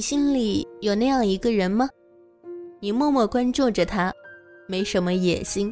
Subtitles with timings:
[0.00, 1.86] 你心里有那样一个人吗？
[2.80, 4.10] 你默默关注着他，
[4.66, 5.70] 没什么野心，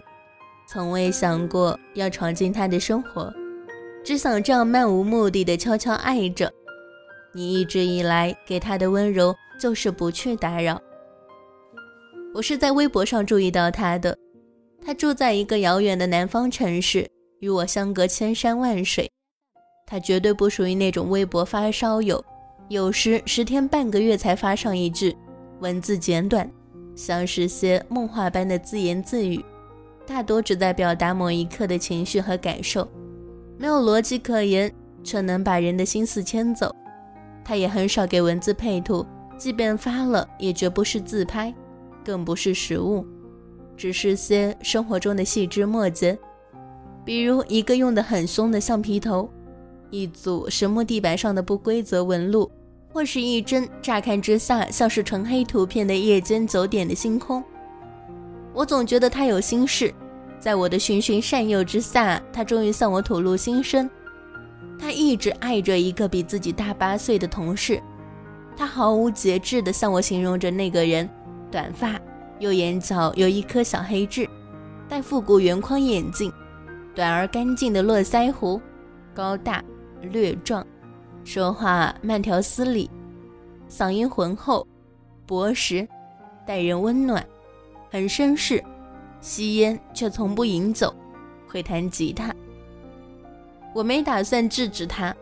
[0.69, 3.33] 从未想过要闯进他的生活，
[4.05, 6.53] 只想这样漫无目的的悄悄爱着。
[7.33, 10.79] 你一直以来给他的温柔就是不去打扰。
[12.35, 14.15] 我是在微博上注意到他的，
[14.85, 19.11] 他住在一个遥远的南方城市，与我相隔千山万水。
[19.87, 22.23] 他绝对不属于那种微博发烧友。
[22.69, 25.17] 有时十天半个月才发上一句，
[25.61, 26.51] 文字简短，
[26.95, 29.43] 像是些梦话般的自言自语，
[30.07, 32.87] 大多只在表达某一刻的情绪和感受，
[33.57, 34.71] 没有逻辑可言，
[35.03, 36.71] 却能把人的心思牵走。
[37.43, 39.07] 他也很少给文字配图，
[39.39, 41.55] 即便发了，也绝不是自拍，
[42.05, 43.03] 更不是实物，
[43.79, 46.19] 只是些生活中的细枝末节，
[47.03, 49.27] 比如一个用的很凶的橡皮头，
[49.89, 52.51] 一组实木地板上的不规则纹路。
[52.99, 57.41] 或是一帧乍看之下像是纯黑图片的夜间九点的星空，
[58.53, 59.95] 我总觉得他有心事。
[60.41, 63.89] 在我的循循善诱之下，他终于向我吐露心声。
[64.81, 67.81] 他一直爱着一个比自己大八岁的同事。
[68.57, 71.09] 他毫无节制地向我形容着那个人：
[71.53, 72.01] 短发，
[72.41, 74.29] 右眼角有一颗小黑痣，
[74.89, 76.33] 戴复古圆框眼镜，
[76.97, 78.61] 短而干净的络腮胡，
[79.15, 79.63] 高大
[80.03, 80.67] 略壮。
[81.25, 82.91] 说话慢条斯理，
[83.71, 84.67] 嗓音浑厚、
[85.27, 85.87] 薄实，
[86.47, 87.25] 待人温暖，
[87.91, 88.63] 很绅士。
[89.21, 90.95] 吸烟却从不饮酒，
[91.49, 92.33] 会弹吉他。
[93.75, 95.15] 我没打算制止他，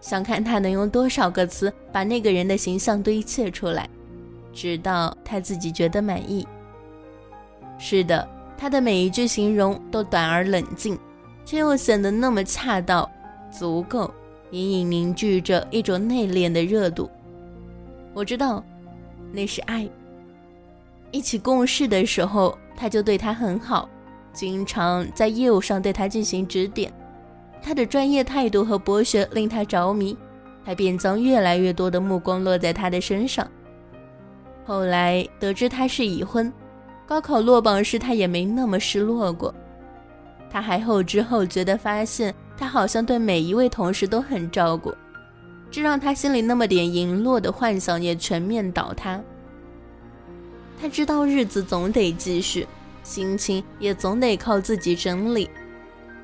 [0.00, 3.88] 想看他能用多少个词把那个人的形象堆砌出来，
[4.52, 6.46] 直到他自己觉得满意。
[7.76, 10.96] 是的，他的每一句形容都短而冷静，
[11.44, 13.10] 却又显得那么恰到，
[13.50, 14.08] 足够。
[14.52, 17.08] 隐隐凝聚着一种内敛的热度，
[18.12, 18.64] 我知道，
[19.32, 19.88] 那是爱。
[21.12, 23.88] 一起共事的时候，他就对他很好，
[24.32, 26.92] 经常在业务上对他进行指点。
[27.62, 30.16] 他的专业态度和博学令他着迷，
[30.64, 33.46] 他便将越来越多的目光落在他的身上。
[34.64, 36.52] 后来得知他是已婚，
[37.06, 39.54] 高考落榜时他也没那么失落过。
[40.50, 42.34] 他还后知后觉地发现。
[42.60, 44.94] 他好像对每一位同事都很照顾，
[45.70, 49.18] 这让他心里那么点羸弱的幻想也全面倒塌。
[50.78, 52.68] 他知道日子总得继续，
[53.02, 55.48] 心情也总得靠自己整理，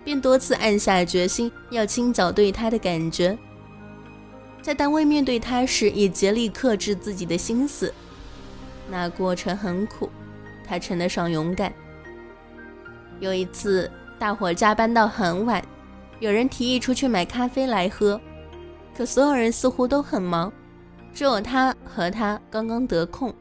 [0.04, 3.36] 便多次暗下决心要清剿对他的感觉。
[4.60, 7.90] 在单位面对他时，也竭力克制自己的心思。
[8.90, 10.10] 那过程很苦，
[10.66, 11.72] 他称得上勇敢。
[13.20, 15.64] 有一次，大伙加班到很晚。
[16.18, 18.20] 有人提议出去买咖啡来喝，
[18.96, 20.52] 可所有人似乎都很忙，
[21.12, 23.34] 只有他和他刚刚得空，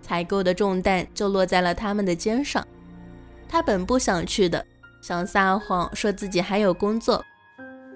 [0.00, 2.66] 采购的重担就落在了他们的肩上。
[3.48, 4.64] 他本不想去的，
[5.02, 7.24] 想撒谎说自己还有工作，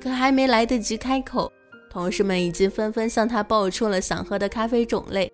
[0.00, 1.50] 可还没来得及开口，
[1.88, 5.32] 同事们已经纷纷向他报出了想喝的咖啡种类，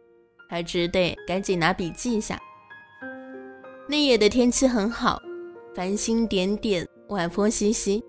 [0.50, 2.38] 他只得赶紧拿笔记下。
[3.88, 5.18] 那夜的天气很好，
[5.74, 8.04] 繁星点点，晚风习习。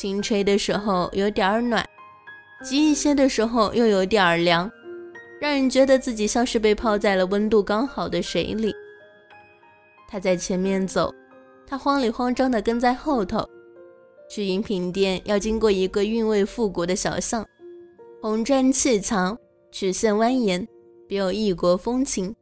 [0.00, 1.84] 轻吹的时候有点儿暖，
[2.62, 4.70] 急一些的时候又有点儿凉，
[5.40, 8.72] 让人觉得自己像是被泡在了温度刚好的水里。
[10.06, 11.12] 他在前面走，
[11.66, 13.44] 他慌里慌张地跟在后头。
[14.30, 17.44] 去饮品店要经过一个韵味复古的小巷，
[18.22, 19.36] 红砖砌墙，
[19.72, 20.64] 曲线蜿蜒，
[21.08, 22.32] 别有异国风情。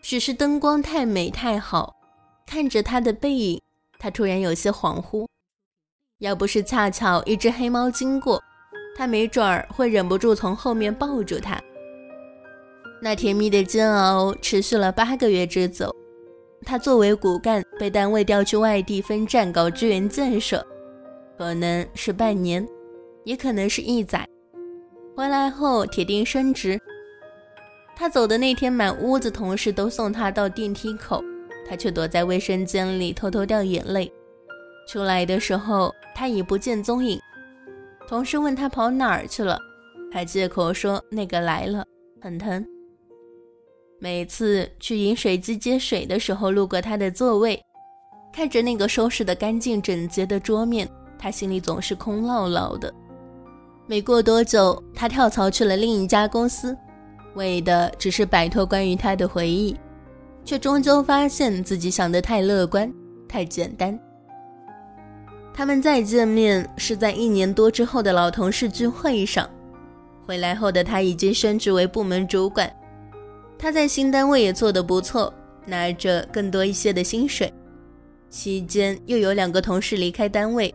[0.00, 1.94] 只是灯光太美太好，
[2.46, 3.60] 看着他的背影，
[3.98, 5.26] 他突然有些恍惚。
[6.24, 8.42] 要不是恰巧一只黑猫经过，
[8.96, 11.60] 他没准儿会忍不住从后面抱住它。
[12.98, 15.94] 那甜蜜的煎熬持续了八个月之久。
[16.64, 20.66] 他作为骨干被单位调去外地分站搞支援建设，
[21.36, 22.66] 可能是半年，
[23.24, 24.26] 也可能是一载。
[25.14, 26.80] 回来后铁定升职。
[27.94, 31.22] 他走的那天，满屋子同事都送他到电梯口，
[31.68, 34.10] 他却躲在卫生间里偷偷掉眼泪。
[34.86, 37.20] 出来的时候，他已不见踪影。
[38.06, 39.58] 同事问他跑哪儿去了，
[40.12, 41.84] 他借口说那个来了，
[42.20, 42.64] 很疼。
[43.98, 47.58] 每次去饮水机接水的时候，路过他的座位，
[48.32, 50.86] 看着那个收拾的干净整洁的桌面，
[51.18, 52.92] 他心里总是空落落的。
[53.86, 56.76] 没过多久，他跳槽去了另一家公司，
[57.34, 59.74] 为的只是摆脱关于他的回忆，
[60.44, 62.92] 却终究发现自己想得太乐观，
[63.26, 63.98] 太简单。
[65.56, 69.48] 他们再见面是在一年多之后的老同事聚会上。
[70.26, 72.68] 回来后的他已经升职为部门主管，
[73.56, 75.32] 他在新单位也做得不错，
[75.64, 77.52] 拿着更多一些的薪水。
[78.28, 80.74] 期间又有两个同事离开单位，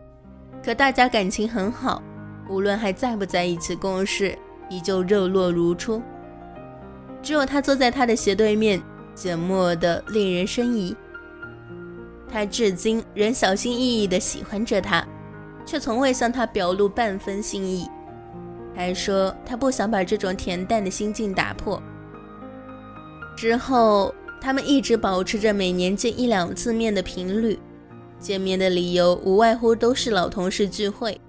[0.64, 2.02] 可大家感情很好，
[2.48, 4.34] 无论还在不在一起共事，
[4.70, 6.00] 依旧热络如初。
[7.22, 8.80] 只有他坐在他的斜对面，
[9.14, 10.96] 缄默的令人生疑。
[12.30, 15.06] 他至今仍小心翼翼地喜欢着他，
[15.66, 17.88] 却从未向他表露半分心意。
[18.74, 21.82] 还说他不想把这种恬淡的心境打破。
[23.36, 27.58] 之后，他们一直保持着每年见一两次面的频率，
[28.18, 31.20] 见面的理由无外乎都是老同事聚会。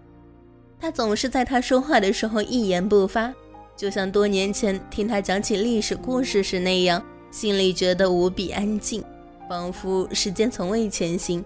[0.79, 3.33] 他总是在他说话的时候一言不发，
[3.75, 9.03] 就像多年前听他讲起历史故事时那样，心里觉得无比安静，
[9.51, 11.43] 仿佛时间从未前行。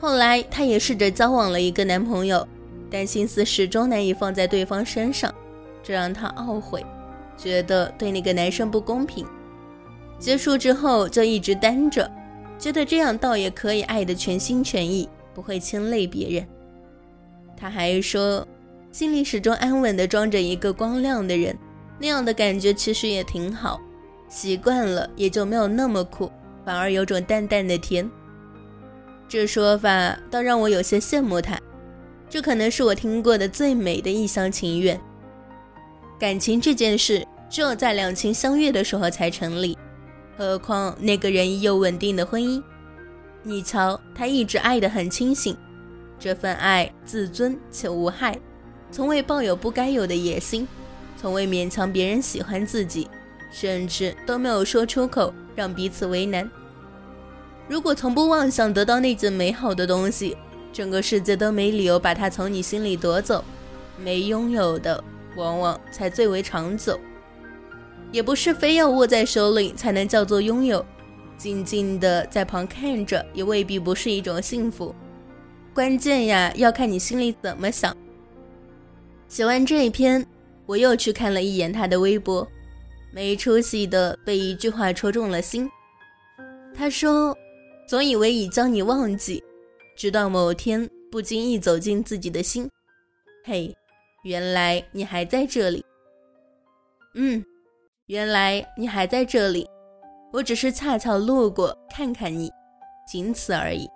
[0.00, 2.44] 后来，她也试着交往了一个男朋友。
[2.90, 5.32] 但心思始终难以放在对方身上，
[5.80, 6.84] 这让她懊悔，
[7.36, 9.24] 觉得对那个男生不公平。
[10.18, 12.10] 结束之后就一直单着，
[12.58, 16.48] 觉得这样倒也可以爱得全心全意，不会牵累别人。
[17.56, 18.44] 她还说，
[18.90, 21.56] 心里始终安稳地装着一个光亮的人，
[22.00, 23.80] 那样的感觉其实也挺好，
[24.28, 26.30] 习惯了也就没有那么苦，
[26.66, 28.10] 反而有种淡淡的甜。
[29.28, 31.56] 这说法倒让我有些羡慕他。
[32.28, 35.00] 这可能是我听过的最美的一厢情愿。
[36.18, 39.78] 感情这件事，只有在两情相悦的时候才成立，
[40.36, 42.60] 何况那个人已有稳定的婚姻。
[43.44, 45.56] 你瞧，他一直爱得很清醒，
[46.18, 48.36] 这份爱自尊且无害，
[48.90, 50.66] 从未抱有不该有的野心，
[51.16, 53.08] 从未勉强别人喜欢自己，
[53.50, 56.50] 甚至都没有说出口让彼此为难。
[57.68, 60.36] 如果从不妄想得到那件美好的东西，
[60.72, 63.44] 整个世界都没理由把它从你心里夺走，
[63.98, 65.02] 没拥有的
[65.36, 66.98] 往往才最为长久。
[68.12, 70.84] 也不是非要握在手里才能叫做拥有，
[71.36, 74.94] 静静的在旁看着也未必不是一种幸福。
[75.74, 77.94] 关键呀，要看你心里怎么想。
[79.28, 80.24] 写完这一篇，
[80.66, 82.46] 我又去看了一眼他的微博，
[83.16, 85.66] 没出息的被一句话戳中了心。
[86.74, 87.34] 他说
[87.88, 89.42] ：“总以为已将你忘记。”
[89.96, 92.70] 直到某天不经意走进自己的心，
[93.42, 93.74] 嘿，
[94.24, 95.82] 原来你还在这里。
[97.14, 97.42] 嗯，
[98.08, 99.66] 原来你还在这里。
[100.30, 102.52] 我只是恰巧路过看看你，
[103.10, 103.88] 仅此而已。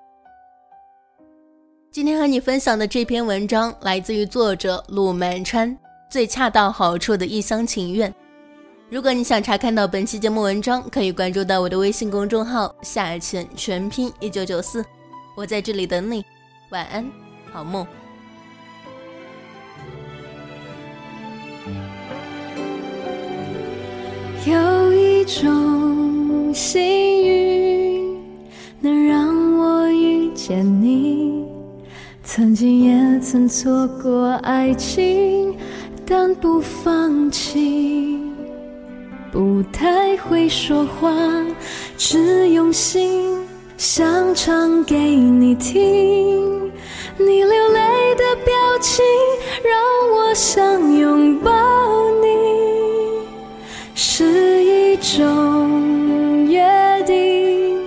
[1.91, 5.77] 今天和你分享的这篇文章来自于作者陆满川，
[6.11, 8.11] 最恰到好处的一厢情愿。
[8.91, 14.85] 如果你想查看到本期节目文章，可以关注到我的微信公众号“夏浅全拼一九九四”。
[15.37, 16.25] 我在这里等你，
[16.71, 17.09] 晚安，
[17.53, 17.87] 好梦。
[24.45, 26.83] 有一种幸
[27.23, 28.19] 运
[28.81, 31.47] 能让我遇见你，
[32.25, 35.57] 曾经也曾错过爱情，
[36.05, 38.20] 但不放弃。
[39.33, 41.13] 不太会说话，
[41.97, 43.39] 只用心。
[43.77, 46.71] 想唱给你听，
[47.17, 49.03] 你流泪的表情
[49.65, 49.73] 让
[50.13, 51.51] 我想拥抱
[52.21, 52.27] 你，
[53.95, 57.79] 是一种约定，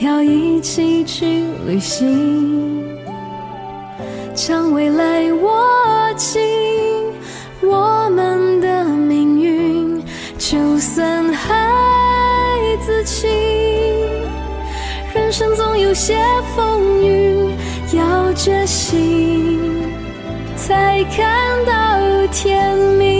[0.00, 2.84] 要一起去旅行，
[4.34, 6.42] 将未来握紧，
[13.04, 13.30] 情。
[15.14, 16.16] 人生总有些
[16.56, 17.54] 风雨，
[17.92, 19.60] 要决心
[20.56, 23.12] 才看到天明。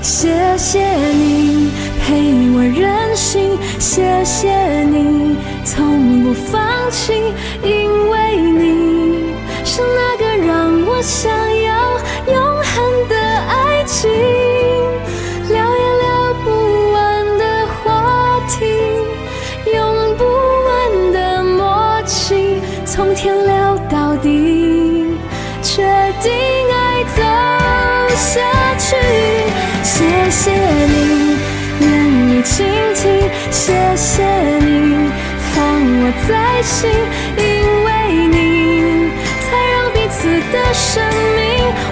[0.00, 0.80] 谢谢
[1.12, 1.70] 你
[2.00, 2.14] 陪
[2.54, 6.60] 我任性，谢谢你从不放
[6.90, 7.12] 弃，
[7.62, 9.34] 因为你
[9.64, 11.30] 是那个让我想
[30.32, 31.36] 谢谢你
[31.80, 31.86] 愿
[32.30, 33.02] 意倾听，
[33.50, 33.60] 谢
[33.94, 34.24] 谢
[34.60, 34.66] 你
[35.52, 36.30] 放我在
[36.62, 36.90] 心，
[37.36, 37.40] 因
[37.84, 37.88] 为
[38.28, 38.34] 你
[39.42, 40.16] 才让彼此
[40.50, 41.04] 的生
[41.36, 41.40] 命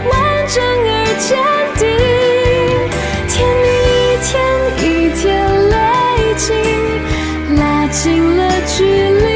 [0.08, 0.12] 完
[0.48, 1.28] 整而坚
[1.76, 1.80] 定。
[3.28, 4.28] 甜蜜一天
[4.80, 4.84] 一
[5.20, 5.20] 天
[5.68, 5.72] 累
[6.34, 6.44] 积，
[7.60, 7.60] 拉
[7.92, 8.00] 近
[8.38, 8.78] 了距
[9.20, 9.28] 离，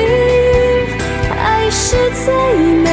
[1.39, 1.85] 爱是
[2.25, 2.27] 最
[2.83, 2.89] 美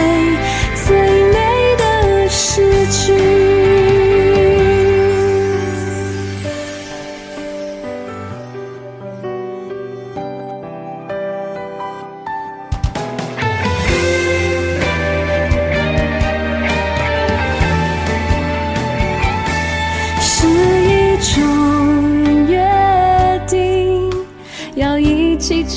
[0.75, 0.85] 最
[1.31, 1.35] 美
[1.77, 1.81] 的
[2.29, 2.51] 诗
[2.91, 3.20] 句。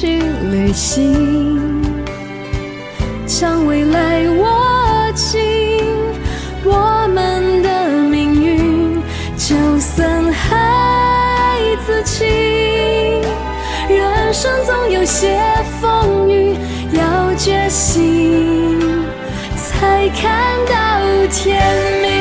[0.04, 0.20] 去
[0.50, 1.82] 旅行，
[3.24, 5.40] 将未来握紧。
[6.62, 9.02] 我们的命运，
[9.38, 12.26] 就算孩子气，
[13.88, 15.40] 人生总有些
[15.80, 16.54] 风雨，
[16.92, 18.78] 要决心，
[19.56, 20.30] 才看
[20.66, 21.00] 到
[21.32, 21.62] 天
[22.02, 22.13] 明。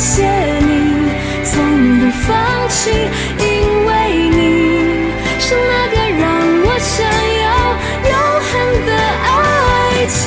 [0.00, 0.24] 谢谢
[0.60, 1.10] 你
[1.42, 2.90] 从不放弃，
[3.36, 3.44] 因
[3.84, 3.90] 为
[4.30, 4.38] 你
[5.40, 6.22] 是那个让
[6.62, 6.94] 我想
[7.42, 7.46] 要
[8.08, 8.12] 永
[8.46, 8.50] 恒
[8.86, 8.90] 的
[9.26, 10.22] 爱情，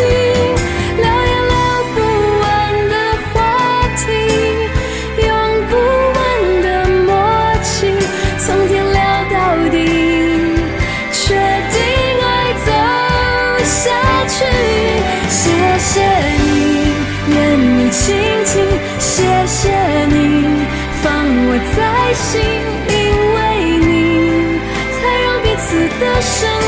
[26.22, 26.61] 此